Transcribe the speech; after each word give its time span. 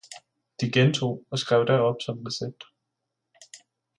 de 0.61 0.71
gjentoge 0.71 1.25
og 1.31 1.39
skrev 1.39 1.65
da 1.65 1.77
op 1.89 2.01
som 2.01 2.19
Recept. 2.25 2.63